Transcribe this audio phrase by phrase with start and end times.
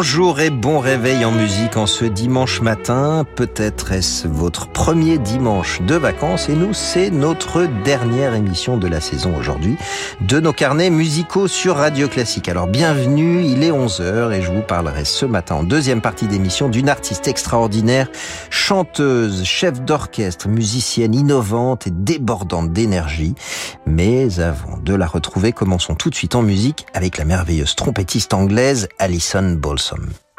[0.00, 3.26] Bonjour et bon réveil en musique en ce dimanche matin.
[3.36, 9.02] Peut-être est-ce votre premier dimanche de vacances et nous, c'est notre dernière émission de la
[9.02, 9.76] saison aujourd'hui
[10.22, 12.48] de nos carnets musicaux sur Radio Classique.
[12.48, 16.70] Alors bienvenue, il est 11h et je vous parlerai ce matin en deuxième partie d'émission
[16.70, 18.08] d'une artiste extraordinaire,
[18.48, 23.34] chanteuse, chef d'orchestre, musicienne innovante et débordante d'énergie.
[23.84, 28.32] Mais avant de la retrouver, commençons tout de suite en musique avec la merveilleuse trompettiste
[28.32, 29.58] anglaise Alison
[29.92, 30.29] awesome.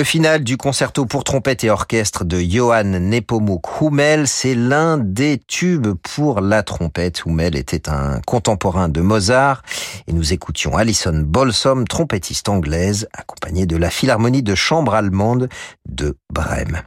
[0.00, 5.38] Le final du concerto pour trompette et orchestre de Johann Nepomuk Hummel, c'est l'un des
[5.46, 7.26] tubes pour la trompette.
[7.26, 9.60] Hummel était un contemporain de Mozart
[10.06, 15.50] et nous écoutions Alison Bolsom, trompettiste anglaise, accompagnée de la Philharmonie de chambre allemande
[15.86, 16.80] de Brême.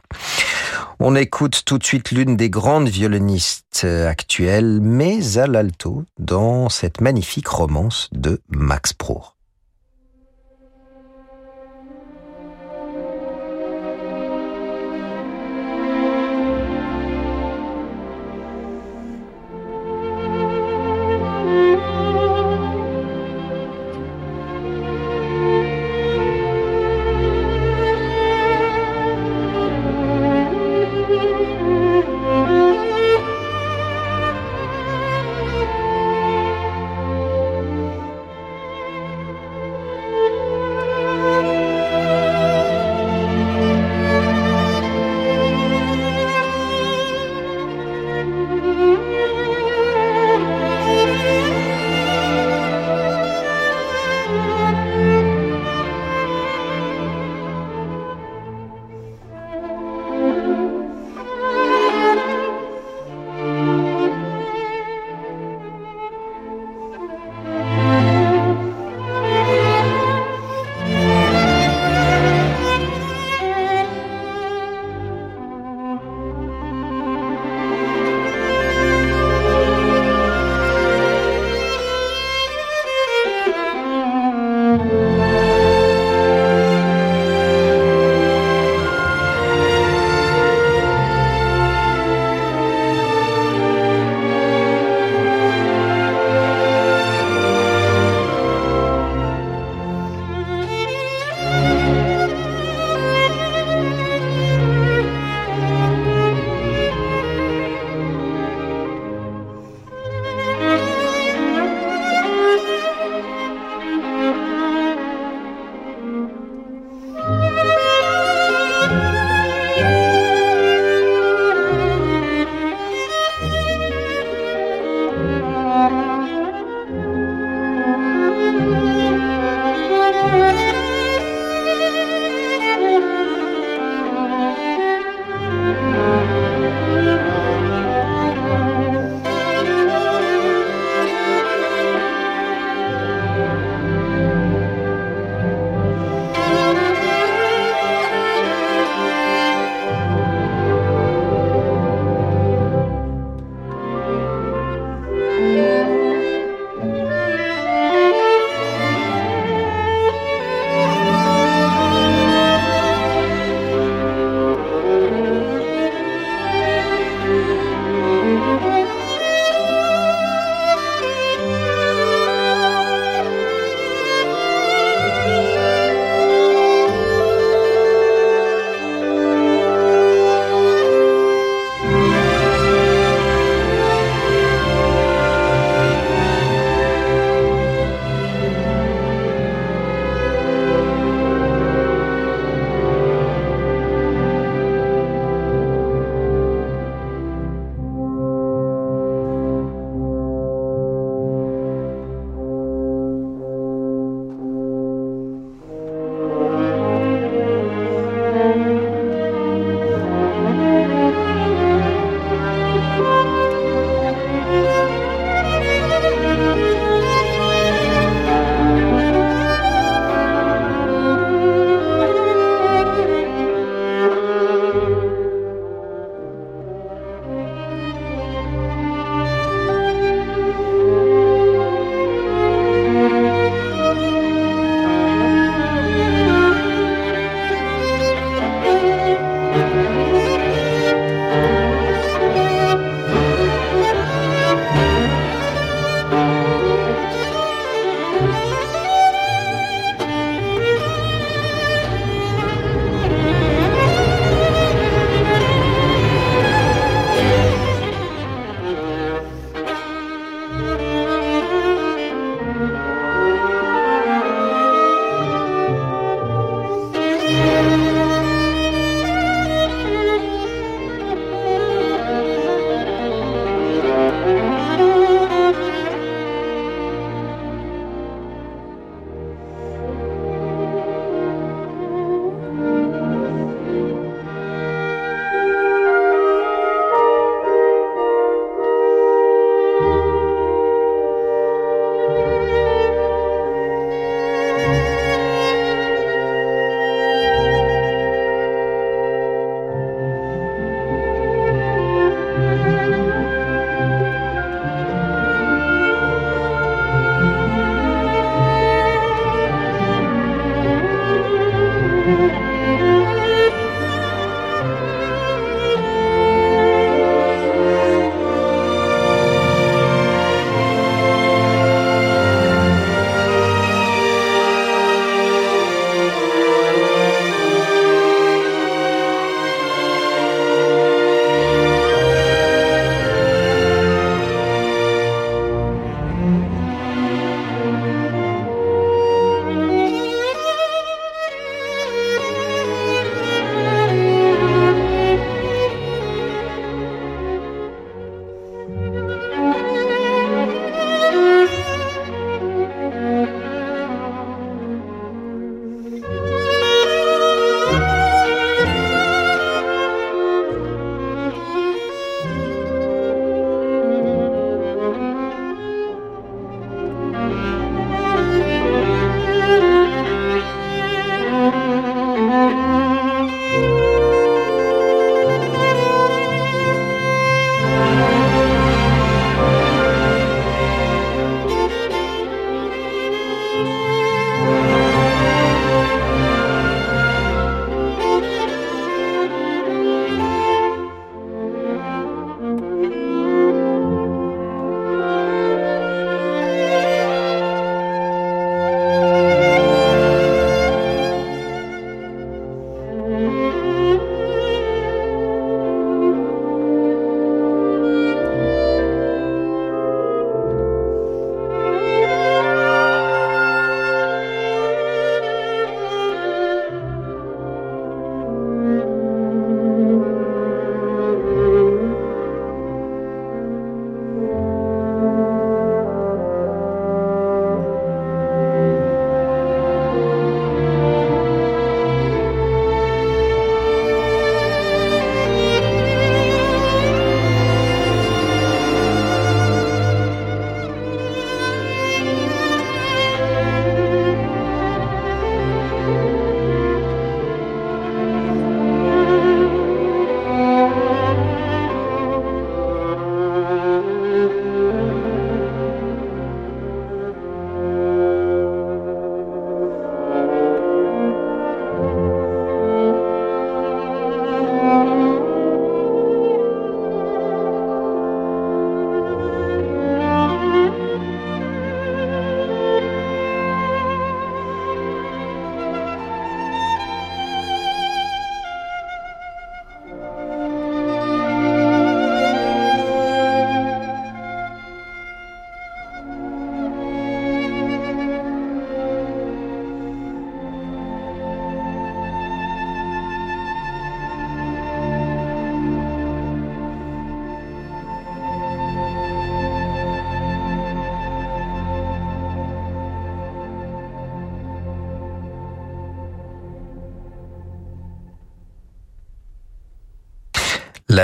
[0.98, 7.00] On écoute tout de suite l'une des grandes violonistes actuelles, mais à l'alto, dans cette
[7.00, 9.33] magnifique romance de Max Prohr.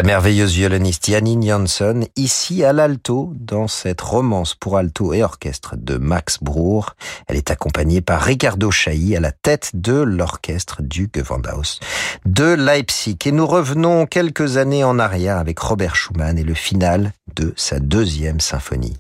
[0.01, 5.75] La merveilleuse violoniste Janine Jansson, ici à l'alto, dans cette romance pour alto et orchestre
[5.77, 6.87] de Max Bruch.
[7.27, 11.81] Elle est accompagnée par Ricardo Chailly à la tête de l'orchestre du Gewandhaus
[12.25, 13.19] de Leipzig.
[13.27, 17.79] Et nous revenons quelques années en arrière avec Robert Schumann et le final de sa
[17.79, 18.97] deuxième symphonie.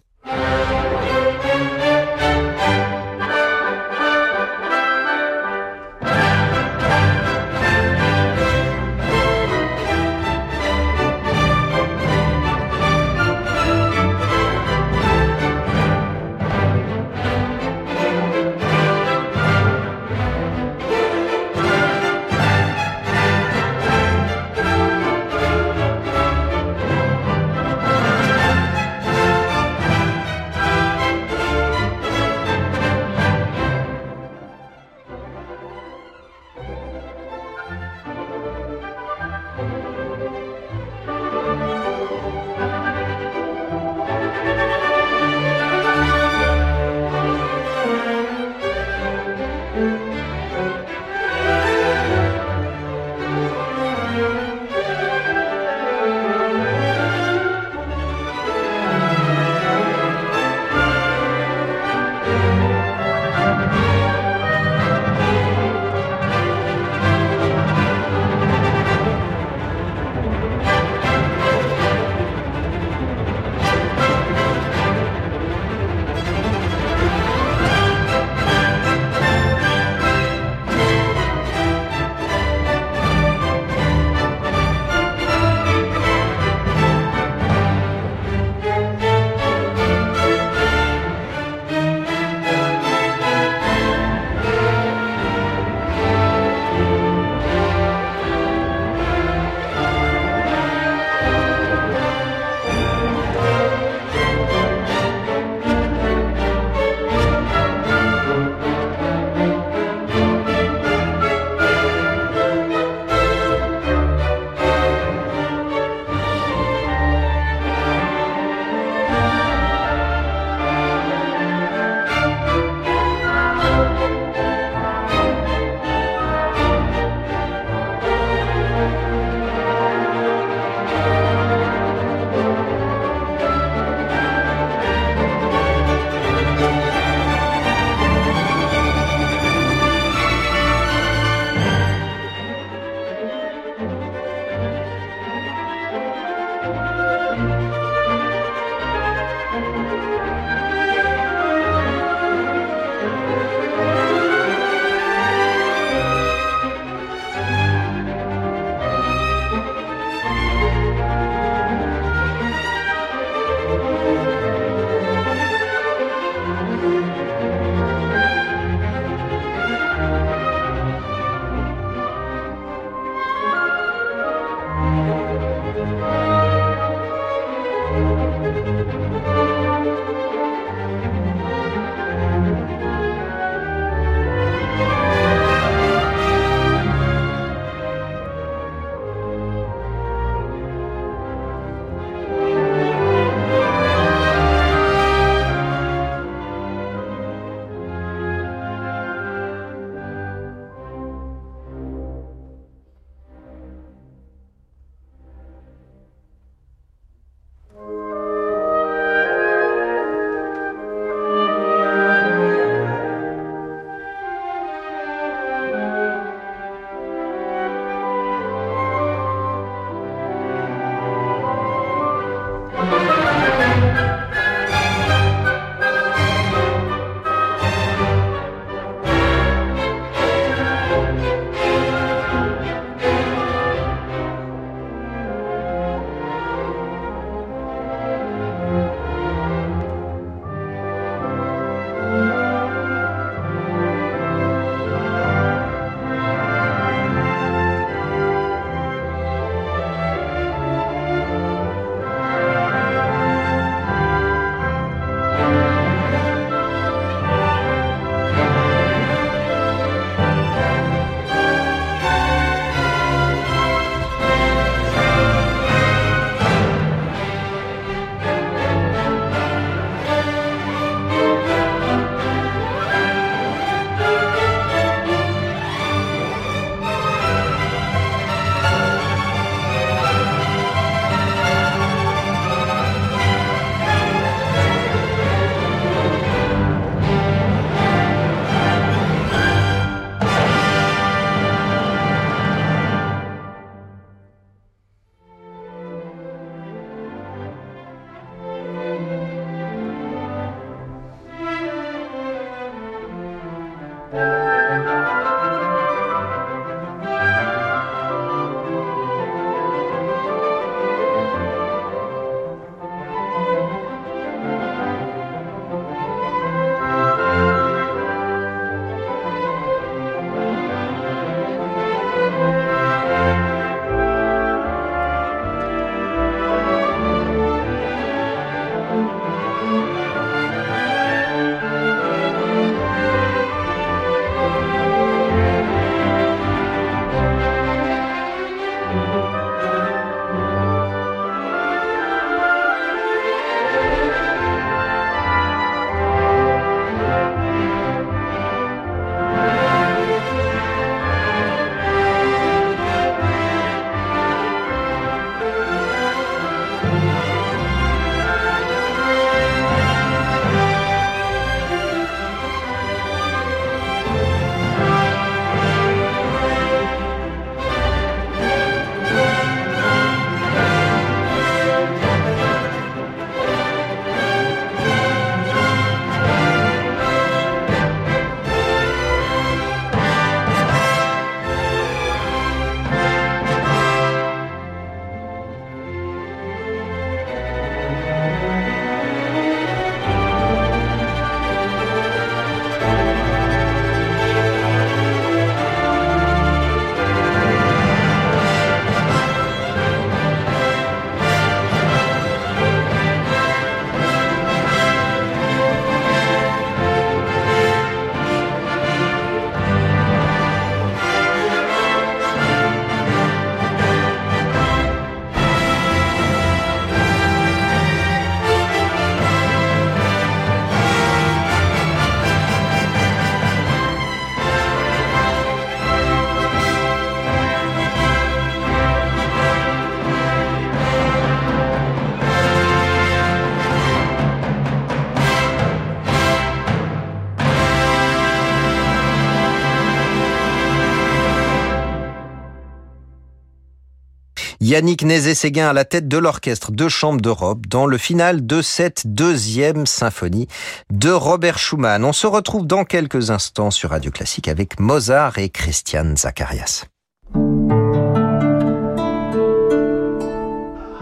[444.71, 449.04] Yannick Nézé-Séguin à la tête de l'orchestre de chambre d'Europe dans le final de cette
[449.04, 450.47] deuxième symphonie
[450.93, 452.04] de Robert Schumann.
[452.04, 456.85] On se retrouve dans quelques instants sur Radio Classique avec Mozart et Christian Zacharias.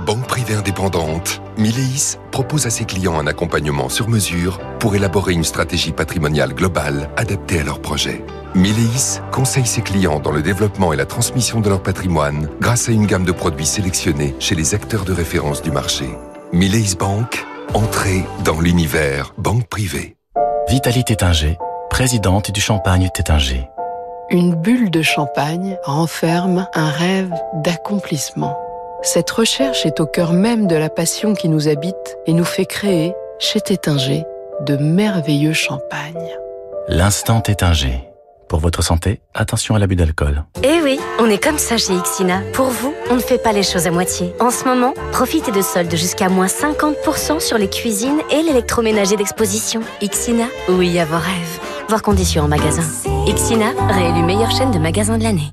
[0.09, 5.44] Banque privée indépendante, Mileis propose à ses clients un accompagnement sur mesure pour élaborer une
[5.44, 8.25] stratégie patrimoniale globale adaptée à leurs projets.
[8.55, 12.92] Mileis conseille ses clients dans le développement et la transmission de leur patrimoine grâce à
[12.92, 16.07] une gamme de produits sélectionnés chez les acteurs de référence du marché.
[16.55, 17.44] Mileis Bank,
[17.75, 20.16] entrée dans l'univers banque privée.
[20.71, 21.59] Vitalie Tétinger,
[21.90, 23.68] présidente du Champagne Tétinger.
[24.31, 28.57] Une bulle de champagne renferme un rêve d'accomplissement.
[29.02, 32.66] Cette recherche est au cœur même de la passion qui nous habite et nous fait
[32.66, 34.24] créer, chez Tétinger,
[34.66, 36.37] de merveilleux champagnes.
[36.88, 38.04] L'instant Tétinger.
[38.48, 40.42] Pour votre santé, attention à l'abus d'alcool.
[40.64, 42.40] Eh oui, on est comme ça chez Ixina.
[42.54, 44.34] Pour vous, on ne fait pas les choses à moitié.
[44.40, 49.80] En ce moment, profitez de soldes jusqu'à moins 50% sur les cuisines et l'électroménager d'exposition.
[50.00, 51.61] Ixina, oui à vos rêves.
[51.88, 52.82] Voir conditions en magasin.
[53.26, 55.52] Ixina, réélu meilleure chaîne de magasins de l'année.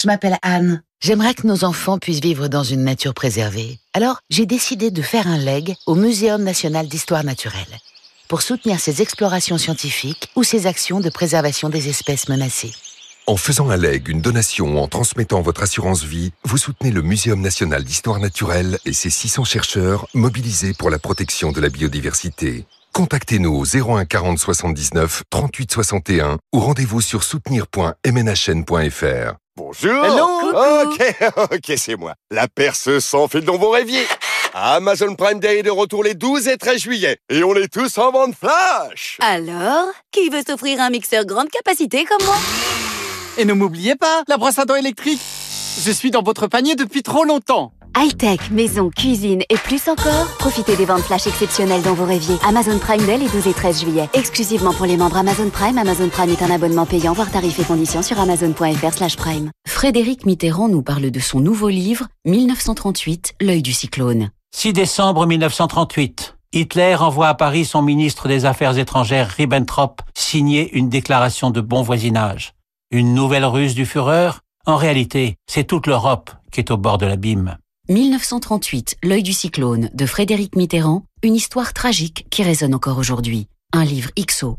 [0.00, 0.82] je m'appelle Anne.
[1.00, 3.78] J'aimerais que nos enfants puissent vivre dans une nature préservée.
[3.92, 7.78] Alors, j'ai décidé de faire un leg au Muséum national d'histoire naturelle
[8.28, 12.72] pour soutenir ses explorations scientifiques ou ses actions de préservation des espèces menacées.
[13.26, 17.02] En faisant un leg, une donation ou en transmettant votre assurance vie, vous soutenez le
[17.02, 22.66] Muséum national d'histoire naturelle et ses 600 chercheurs mobilisés pour la protection de la biodiversité.
[22.92, 29.36] Contactez-nous au 01 40 79 38 61 ou rendez-vous sur soutenir.mnhn.fr.
[29.60, 30.02] Bonjour.
[30.02, 30.86] Hello.
[30.86, 31.14] Ok,
[31.52, 32.14] ok, c'est moi.
[32.30, 34.06] La perce sans fil dont vous rêviez.
[34.54, 37.18] Amazon Prime Day est de retour les 12 et 13 juillet.
[37.28, 39.18] Et on est tous en vente flash.
[39.20, 42.36] Alors, qui veut s'offrir un mixeur grande capacité comme moi?
[43.36, 45.20] Et ne m'oubliez pas, la brosse à dents électrique.
[45.84, 50.76] Je suis dans votre panier depuis trop longtemps High-tech, maison, cuisine et plus encore, profitez
[50.76, 52.36] des ventes flash exceptionnelles dans vos rêviers.
[52.46, 54.08] Amazon Prime Day les 12 et 13 juillet.
[54.14, 55.76] Exclusivement pour les membres Amazon Prime.
[55.76, 59.50] Amazon Prime est un abonnement payant, voire tarifs et conditions sur amazon.fr slash prime.
[59.66, 64.30] Frédéric Mitterrand nous parle de son nouveau livre, 1938, L'œil du cyclone.
[64.54, 66.36] 6 décembre 1938.
[66.52, 71.82] Hitler envoie à Paris son ministre des Affaires étrangères Ribbentrop signer une déclaration de bon
[71.82, 72.54] voisinage.
[72.90, 74.30] Une nouvelle ruse du Führer?
[74.66, 77.56] En réalité, c'est toute l'Europe qui est au bord de l'abîme.
[77.90, 83.48] 1938, L'œil du cyclone de Frédéric Mitterrand, une histoire tragique qui résonne encore aujourd'hui.
[83.72, 84.58] Un livre XO.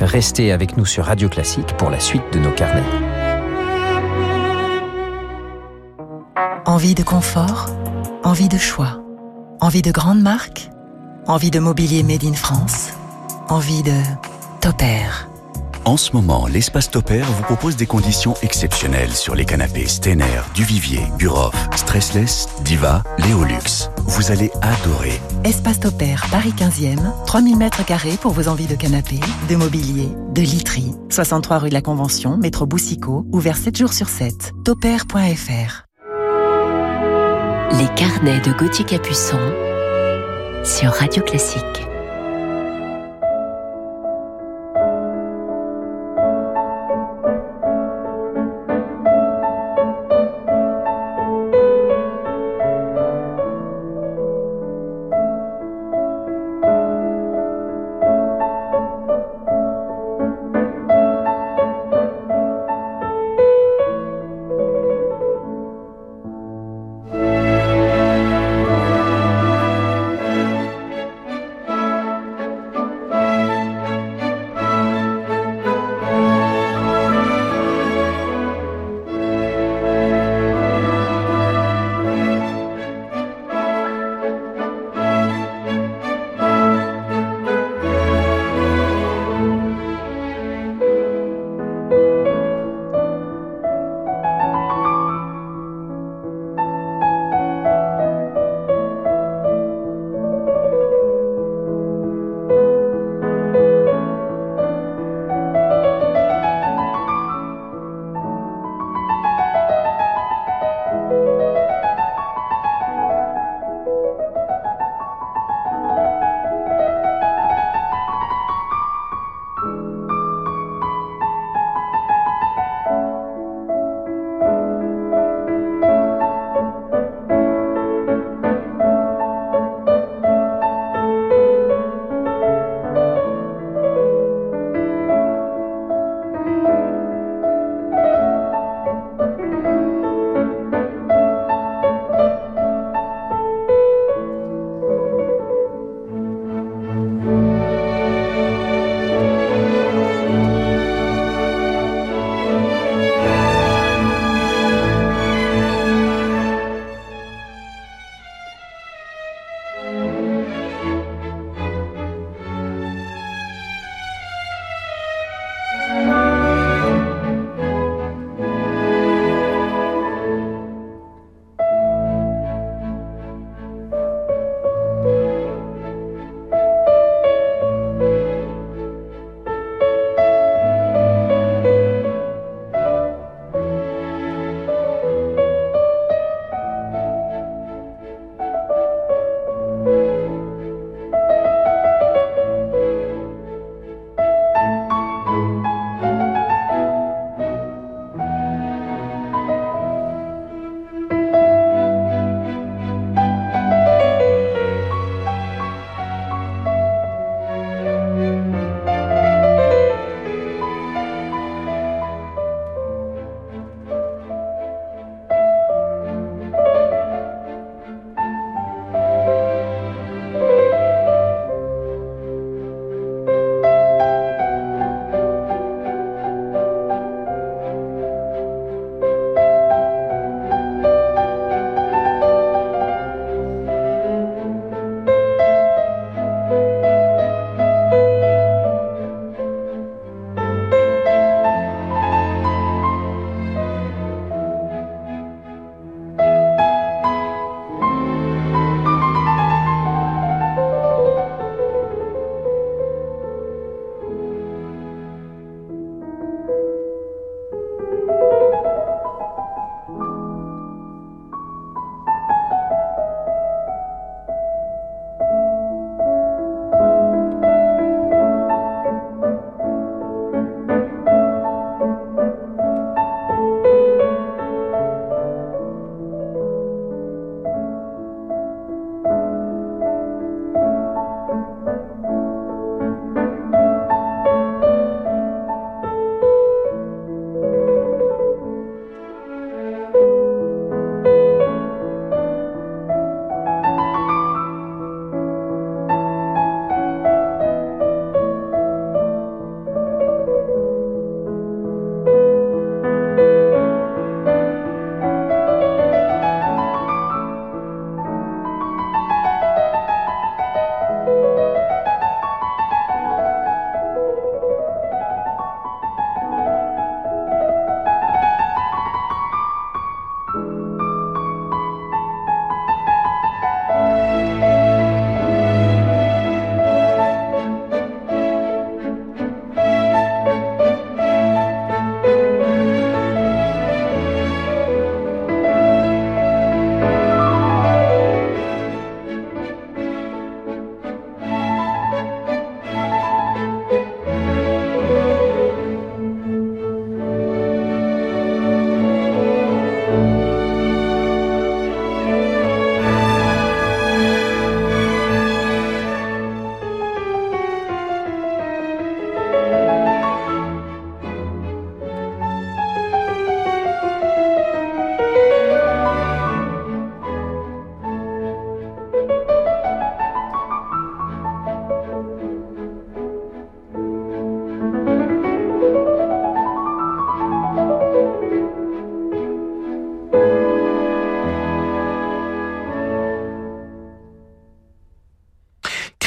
[0.00, 2.82] Restez avec nous sur Radio Classique pour la suite de nos carnets.
[6.66, 7.66] Envie de confort,
[8.24, 9.00] envie de choix,
[9.60, 10.70] envie de grandes marques,
[11.28, 12.90] envie de mobilier made in France,
[13.48, 13.94] envie de
[14.60, 15.31] Top Air.
[15.84, 21.00] En ce moment, l'espace Topair vous propose des conditions exceptionnelles sur les canapés Stener, Duvivier,
[21.18, 23.90] Buroff, Stressless, Diva, Léolux.
[24.06, 25.20] Vous allez adorer.
[25.42, 29.18] Espace Topair, Paris 15e, 3000 mètres carrés pour vos envies de canapé,
[29.48, 30.94] de mobilier, de literie.
[31.10, 34.52] 63 rue de la Convention, métro Boussicot, ouvert 7 jours sur 7.
[34.64, 35.82] Topair.fr
[37.72, 39.40] Les carnets de Gauthier Capuçon
[40.64, 41.91] sur Radio Classique.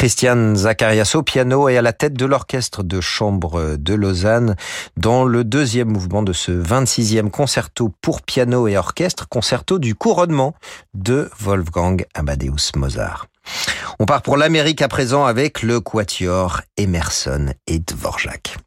[0.06, 4.56] Christian Zacarias au piano et à la tête de l'orchestre de chambre de Lausanne
[4.98, 10.54] dans le deuxième mouvement de ce 26e concerto pour piano et orchestre, concerto du couronnement
[10.94, 13.26] de Wolfgang Amadeus Mozart.
[13.98, 18.58] On part pour l'Amérique à présent avec le quatuor Emerson et Dvorak.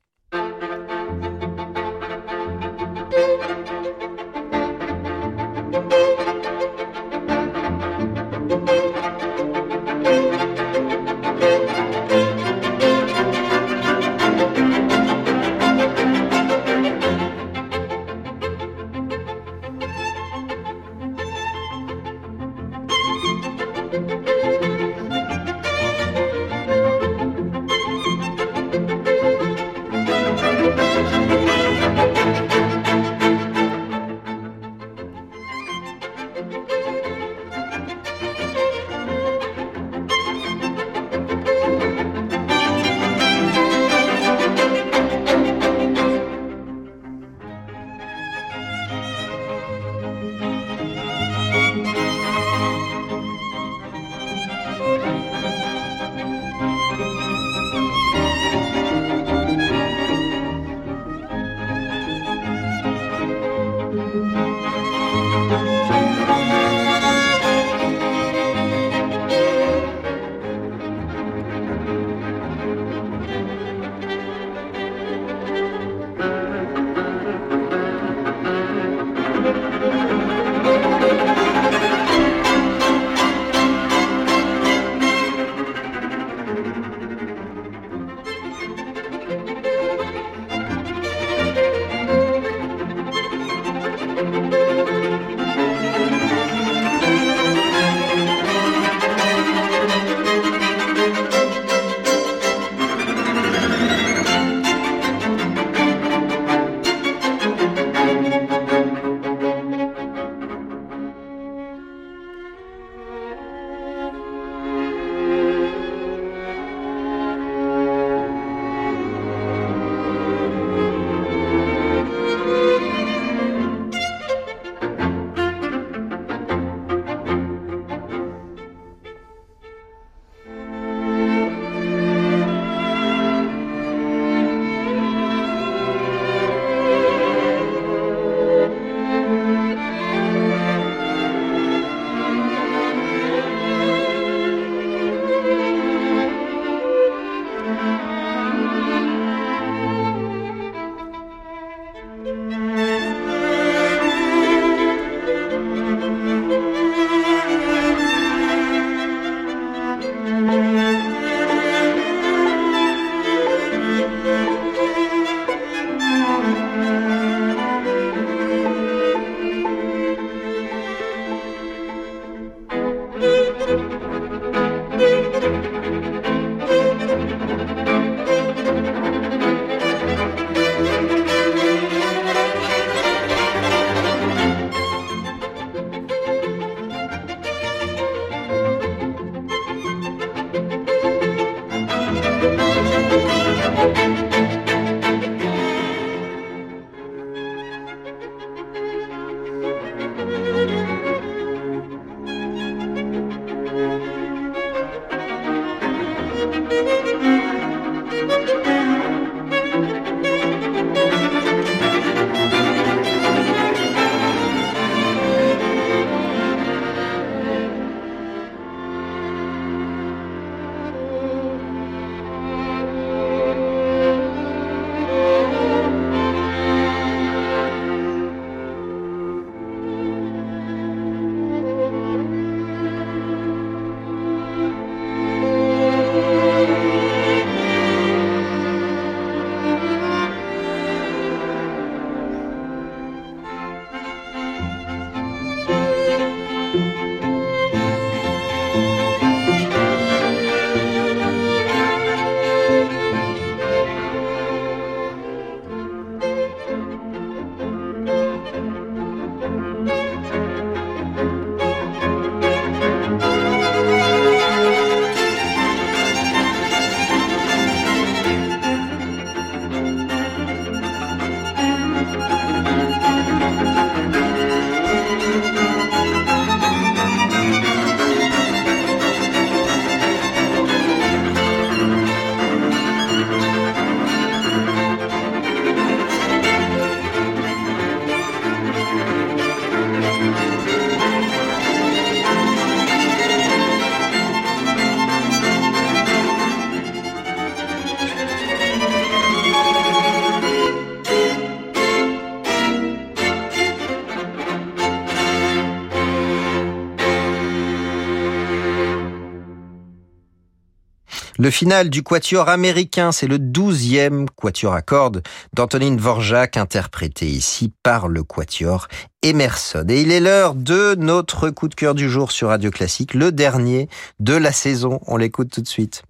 [311.41, 315.23] Le final du quatuor américain, c'est le douzième quatuor à cordes
[315.55, 318.89] d'Antonine Vorjak, interprété ici par le quatuor
[319.23, 319.87] Emerson.
[319.89, 323.31] Et il est l'heure de notre coup de cœur du jour sur Radio Classique, le
[323.31, 324.99] dernier de la saison.
[325.07, 326.03] On l'écoute tout de suite.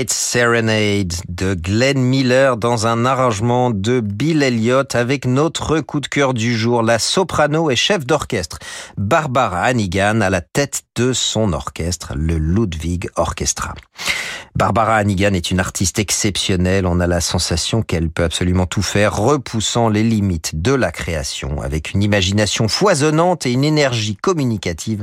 [0.00, 6.06] it's Serenade de Glenn Miller dans un arrangement de Bill Elliott avec notre coup de
[6.06, 8.60] cœur du jour, la soprano et chef d'orchestre
[8.96, 13.74] Barbara Hannigan à la tête de son orchestre, le Ludwig Orchestra.
[14.54, 16.86] Barbara Hannigan est une artiste exceptionnelle.
[16.86, 21.60] On a la sensation qu'elle peut absolument tout faire, repoussant les limites de la création,
[21.60, 25.02] avec une imagination foisonnante et une énergie communicative,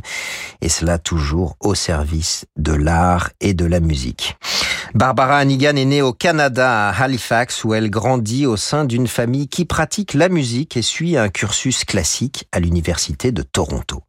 [0.62, 4.38] et cela toujours au service de l'art et de la musique.
[5.26, 9.66] Hannigan est née au Canada, à Halifax, où elle grandit au sein d'une famille qui
[9.66, 14.04] pratique la musique et suit un cursus classique à l'Université de Toronto.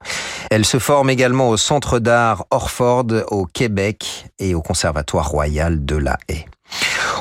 [0.51, 5.97] Elle se forme également au Centre d'art Orford au Québec et au Conservatoire royal de
[5.97, 6.47] La Haye.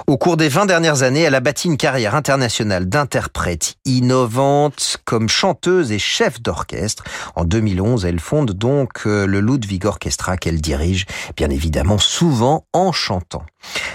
[0.10, 5.28] Au cours des 20 dernières années, elle a bâti une carrière internationale d'interprète innovante comme
[5.28, 7.04] chanteuse et chef d'orchestre.
[7.36, 12.94] En 2011, elle fonde donc euh, le Ludwig Orchestra qu'elle dirige, bien évidemment souvent en
[12.94, 13.44] chantant.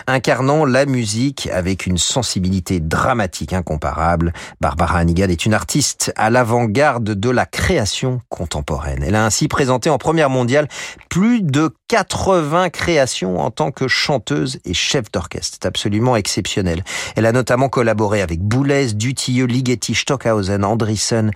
[0.07, 7.05] Incarnant la musique avec une sensibilité dramatique incomparable, Barbara Hannigan est une artiste à l'avant-garde
[7.05, 9.03] de la création contemporaine.
[9.03, 10.69] Elle a ainsi présenté en première mondiale
[11.09, 15.59] plus de 80 créations en tant que chanteuse et chef d'orchestre.
[15.61, 16.85] C'est absolument exceptionnel.
[17.17, 21.33] Elle a notamment collaboré avec Boulez, Dutilleux, Ligeti, Stockhausen, Andriessen,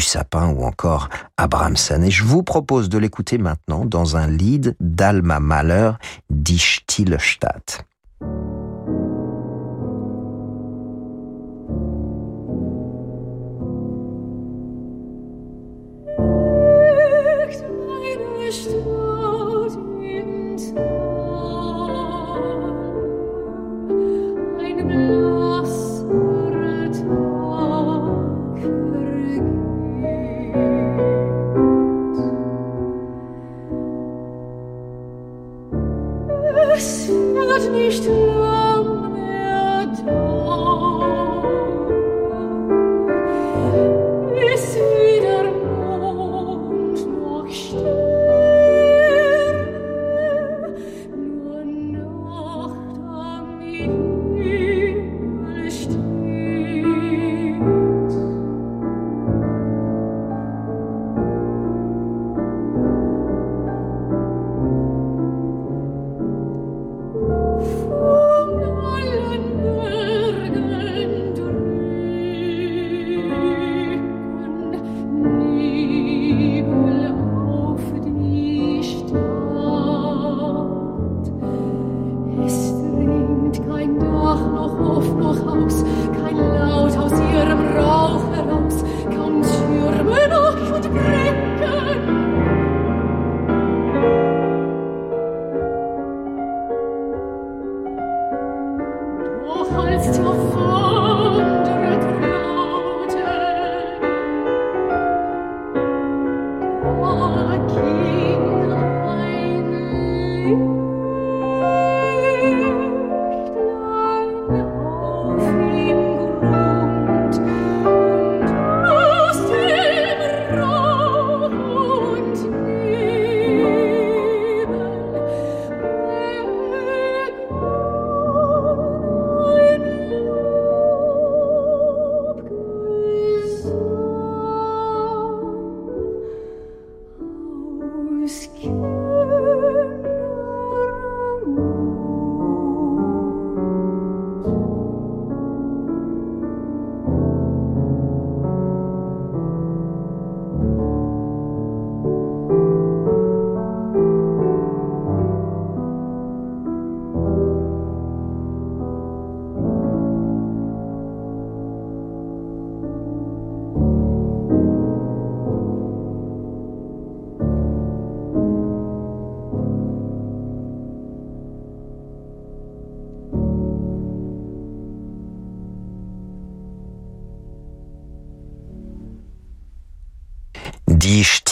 [0.00, 2.02] Sapin ou encore Abramson.
[2.02, 5.92] Et je vous propose de l'écouter maintenant dans un lead d'Alma Mahler,
[6.30, 7.84] Die Stille Stadt.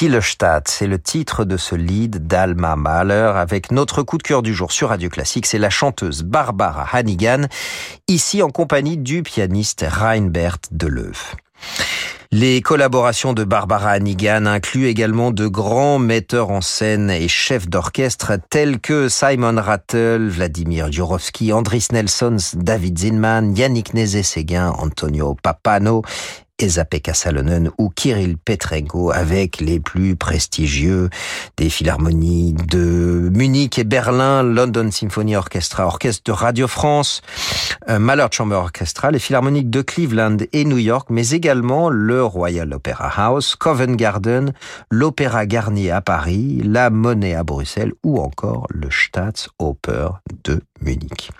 [0.00, 4.54] Stillestadt, c'est le titre de ce lead d'Alma Mahler avec notre coup de cœur du
[4.54, 7.42] jour sur Radio Classique, c'est la chanteuse Barbara Hannigan,
[8.08, 11.34] ici en compagnie du pianiste Reinbert Deleuve.
[12.32, 18.32] Les collaborations de Barbara Hannigan incluent également de grands metteurs en scène et chefs d'orchestre
[18.48, 26.00] tels que Simon Rattle, Vladimir Jurovsky, Andris Nelsons, David Zinman, Yannick Nézet-Séguin, Antonio Papano
[26.62, 31.08] Esa-Pekka Salonen ou Kirill Petrenko avec les plus prestigieux
[31.56, 37.22] des philharmonies de Munich et Berlin, London Symphony Orchestra, Orchestre de Radio France,
[37.88, 42.72] euh, Mahler Chamber Orchestra, les philharmoniques de Cleveland et New York, mais également le Royal
[42.72, 44.52] Opera House, Covent Garden,
[44.90, 50.10] l'Opéra Garnier à Paris, la Monnaie à Bruxelles ou encore le Staatsoper
[50.44, 51.30] de Munich.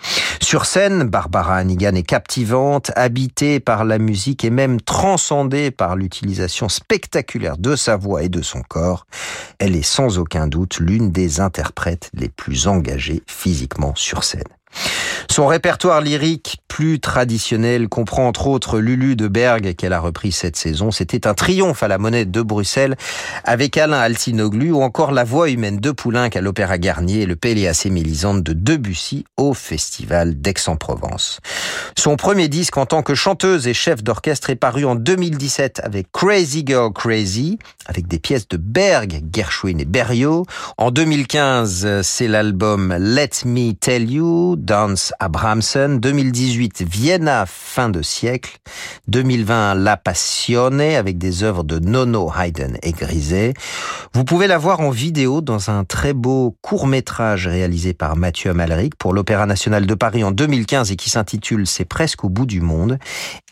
[0.41, 4.81] Sur scène, Barbara Hannigan est captivante, habitée par la musique et même
[5.11, 9.05] transcendée par l'utilisation spectaculaire de sa voix et de son corps,
[9.59, 14.47] elle est sans aucun doute l'une des interprètes les plus engagées physiquement sur scène.
[15.29, 20.55] Son répertoire lyrique plus traditionnel comprend entre autres Lulu de Berg qu'elle a repris cette
[20.55, 20.91] saison.
[20.91, 22.95] C'était un triomphe à la monnaie de Bruxelles
[23.43, 27.35] avec Alain Altinoglu ou encore La voix humaine de Poulenc à l'Opéra Garnier et le
[27.35, 31.39] Péléas et Mélisande de Debussy au Festival d'Aix-en-Provence.
[31.97, 36.11] Son premier disque en tant que chanteuse et chef d'orchestre est paru en 2017 avec
[36.11, 40.45] Crazy Girl Crazy avec des pièces de Berg, Gershwin et Berriot.
[40.77, 45.97] En 2015, c'est l'album Let Me Tell You, Dance Abramson.
[45.99, 48.59] 2018, Vienna, fin de siècle.
[49.07, 53.53] 2020, La Passione, avec des œuvres de Nono, Haydn et Griset.
[54.13, 58.95] Vous pouvez la voir en vidéo dans un très beau court-métrage réalisé par Mathieu Amalric
[58.95, 62.61] pour l'Opéra National de Paris en 2015 et qui s'intitule C'est presque au bout du
[62.61, 62.99] monde.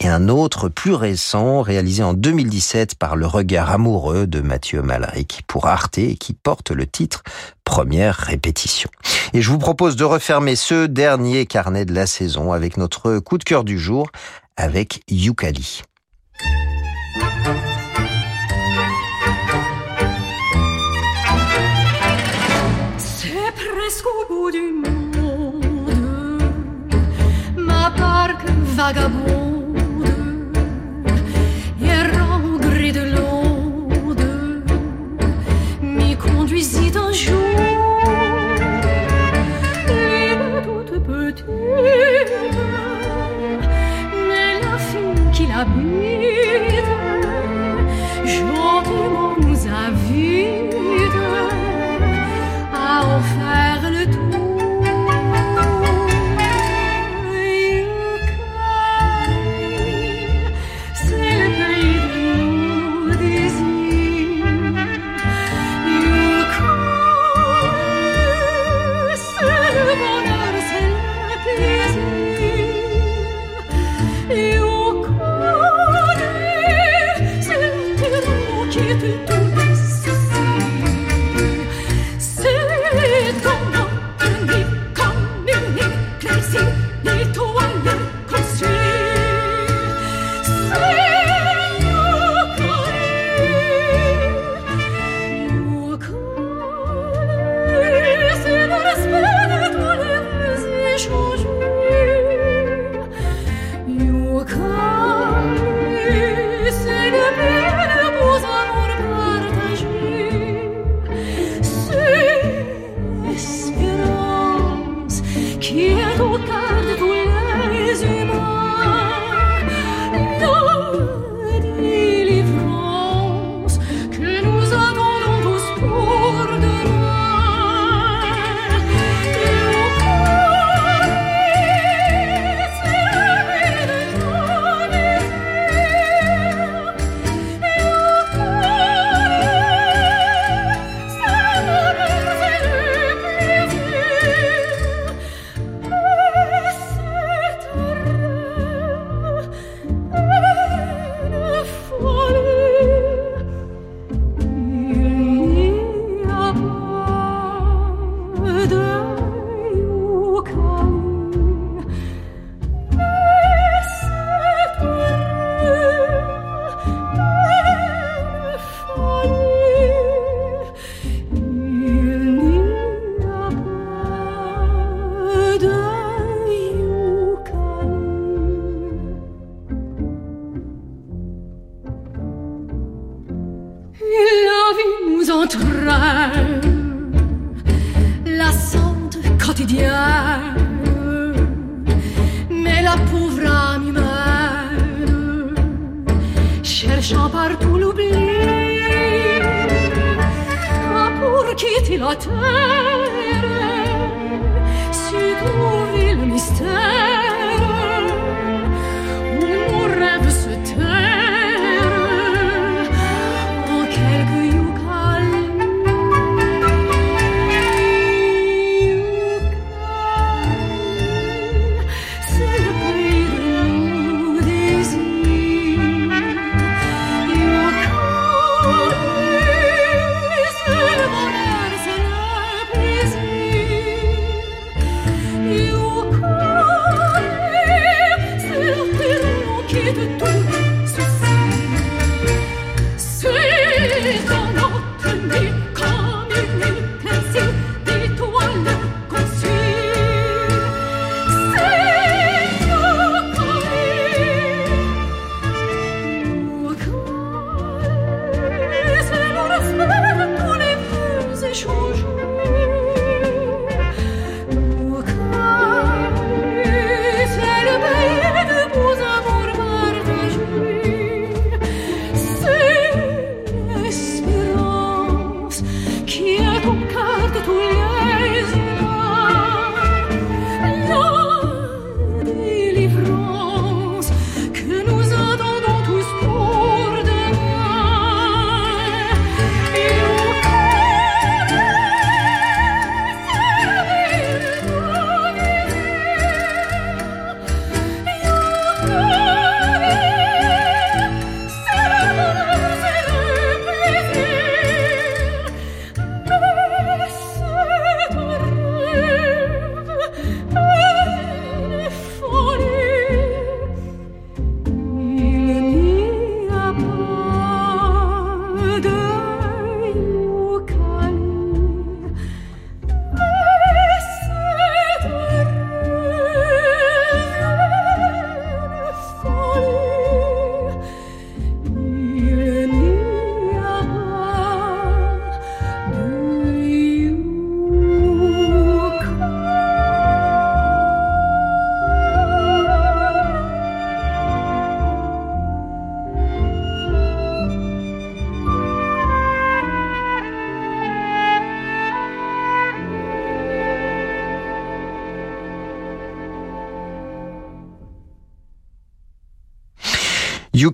[0.02, 5.42] Et un autre plus récent, réalisé en 2017 par Le Regard amoureux de Mathieu Amalric
[5.48, 7.24] pour Arte et qui porte le titre
[7.70, 8.90] Première répétition.
[9.32, 13.38] Et je vous propose de refermer ce dernier carnet de la saison avec notre coup
[13.38, 14.08] de cœur du jour
[14.58, 15.84] avec Yukali.
[22.98, 24.90] C'est presque au bout du monde,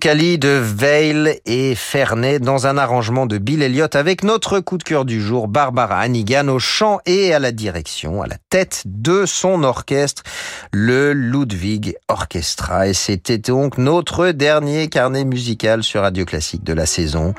[0.05, 5.03] De Veil et Ferney dans un arrangement de Bill Elliott avec notre coup de cœur
[5.03, 9.63] du jour, Barbara Hannigan au chant et à la direction, à la tête de son
[9.63, 10.21] orchestre,
[10.71, 12.87] le Ludwig Orchestra.
[12.87, 17.33] Et c'était donc notre dernier carnet musical sur Radio Classique de la saison.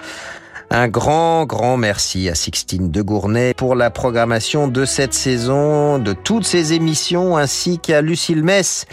[0.70, 6.12] Un grand, grand merci à Sixtine de Gournay pour la programmation de cette saison, de
[6.12, 8.86] toutes ces émissions, ainsi qu'à Lucille Mess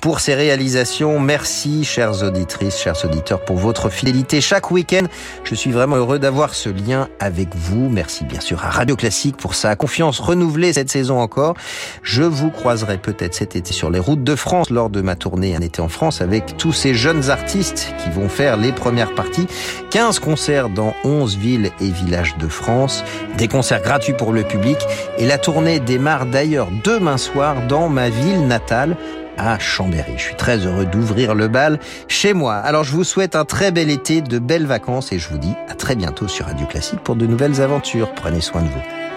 [0.00, 1.18] pour ses réalisations.
[1.20, 5.06] Merci, chères auditrices, chers auditeurs, pour votre fidélité chaque week-end.
[5.44, 7.88] Je suis vraiment heureux d'avoir ce lien avec vous.
[7.88, 11.54] Merci bien sûr à Radio Classique pour sa confiance renouvelée cette saison encore.
[12.02, 15.56] Je vous croiserai peut-être cet été sur les routes de France lors de ma tournée
[15.56, 19.46] Un été en France avec tous ces jeunes artistes qui vont faire les premières parties.
[19.90, 23.04] 15 concerts dans 11 villes et villages de France,
[23.38, 24.78] des concerts gratuits pour le public
[25.18, 28.96] et la tournée démarre d'ailleurs demain soir dans ma ville natale
[29.36, 30.14] à Chambéry.
[30.16, 31.78] Je suis très heureux d'ouvrir le bal
[32.08, 32.54] chez moi.
[32.54, 35.54] Alors je vous souhaite un très bel été, de belles vacances et je vous dis
[35.68, 38.12] à très bientôt sur Radio Classique pour de nouvelles aventures.
[38.14, 39.15] Prenez soin de vous.